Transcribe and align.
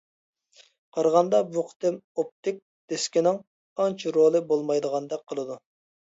قارىغاندا 0.95 1.41
بۇ 1.51 1.63
قېتىم 1.67 1.99
ئوپتىك 2.23 2.57
دىسكىنىڭ 2.95 3.39
ئانچە 3.85 4.17
رولى 4.19 4.43
بولمايدىغاندەك 4.51 5.25
قىلىدۇ. 5.33 5.63